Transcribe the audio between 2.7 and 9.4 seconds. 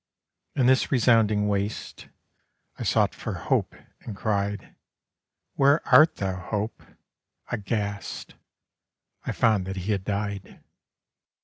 I sought for Hope, and cried, 'Where art thou, Hope?'—Aghast, I